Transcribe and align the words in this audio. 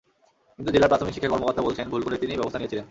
কিন্তু 0.57 0.69
জেলা 0.75 0.89
প্রাথমিক 0.91 1.13
শিক্ষা 1.15 1.31
কর্মকর্তা 1.33 1.65
বলছেন 1.67 1.85
ভুল 1.93 2.01
করে 2.05 2.21
তিনি 2.23 2.33
ব্যবস্থা 2.39 2.59
নিয়েছিলেন। 2.59 2.79